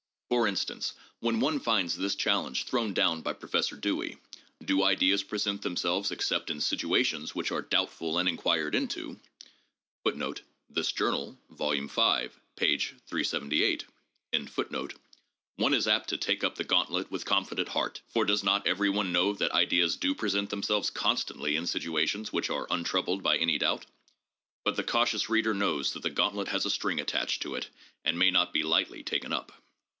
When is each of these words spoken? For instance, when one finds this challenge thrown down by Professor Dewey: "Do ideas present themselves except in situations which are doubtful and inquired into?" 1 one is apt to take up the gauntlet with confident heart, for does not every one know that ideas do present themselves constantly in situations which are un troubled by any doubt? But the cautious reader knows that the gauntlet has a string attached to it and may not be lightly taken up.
For 0.29 0.47
instance, 0.47 0.93
when 1.19 1.41
one 1.41 1.59
finds 1.59 1.95
this 1.95 2.15
challenge 2.15 2.63
thrown 2.63 2.93
down 2.93 3.21
by 3.21 3.33
Professor 3.33 3.75
Dewey: 3.75 4.17
"Do 4.63 4.81
ideas 4.81 5.21
present 5.23 5.61
themselves 5.61 6.09
except 6.09 6.49
in 6.49 6.59
situations 6.61 7.35
which 7.35 7.51
are 7.51 7.61
doubtful 7.61 8.17
and 8.17 8.27
inquired 8.27 8.73
into?" 8.73 9.19
1 10.03 10.17
one 15.55 15.73
is 15.73 15.87
apt 15.87 16.09
to 16.09 16.17
take 16.17 16.43
up 16.45 16.55
the 16.55 16.63
gauntlet 16.63 17.11
with 17.11 17.25
confident 17.25 17.67
heart, 17.67 18.01
for 18.07 18.25
does 18.25 18.43
not 18.43 18.65
every 18.65 18.89
one 18.89 19.11
know 19.11 19.33
that 19.33 19.51
ideas 19.51 19.97
do 19.97 20.15
present 20.15 20.49
themselves 20.49 20.89
constantly 20.89 21.57
in 21.57 21.67
situations 21.67 22.31
which 22.33 22.49
are 22.49 22.71
un 22.71 22.83
troubled 22.85 23.21
by 23.21 23.37
any 23.37 23.59
doubt? 23.59 23.85
But 24.63 24.77
the 24.77 24.83
cautious 24.83 25.29
reader 25.29 25.53
knows 25.53 25.91
that 25.91 26.01
the 26.03 26.09
gauntlet 26.09 26.47
has 26.47 26.65
a 26.65 26.71
string 26.71 26.99
attached 27.01 27.41
to 27.43 27.53
it 27.53 27.67
and 28.03 28.17
may 28.17 28.31
not 28.31 28.53
be 28.53 28.63
lightly 28.63 29.03
taken 29.03 29.33
up. 29.33 29.51